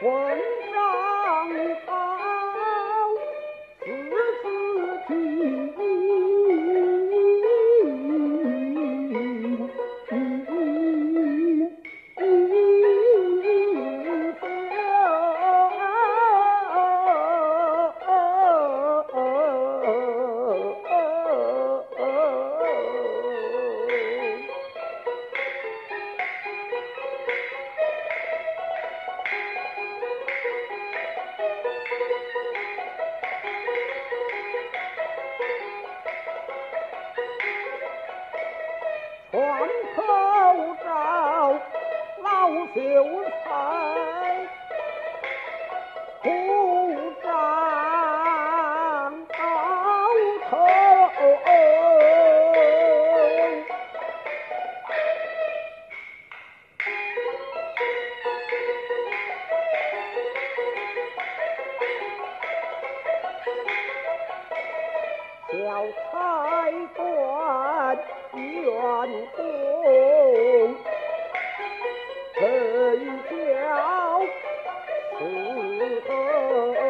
[0.00, 0.30] 皇
[0.72, 1.97] 上！
[42.74, 42.80] 秀
[43.44, 43.46] 才
[46.22, 46.26] 不
[47.22, 47.26] 在
[49.26, 49.38] 高
[50.44, 50.50] 头，
[65.50, 65.56] 笑
[66.10, 66.12] 才
[66.94, 66.96] 官
[68.34, 68.46] 元
[69.34, 69.38] 功。
[72.40, 73.34] 这一脚
[75.18, 76.87] 是何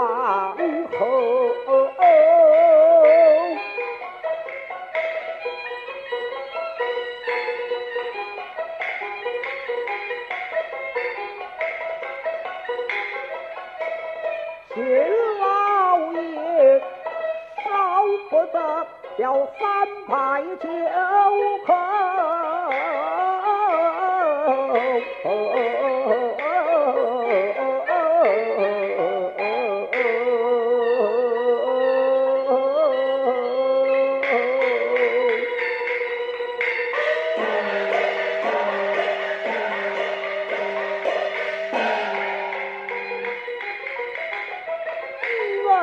[0.00, 0.56] 皇
[0.98, 1.50] 后。
[14.72, 14.82] 秦
[15.38, 16.80] 老爷
[17.62, 18.86] 少不得
[19.18, 21.19] 要三百九。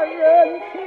[0.05, 0.87] 人。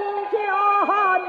[0.00, 1.28] long